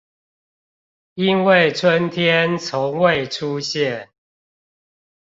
[1.13, 4.09] 因為春天從未出現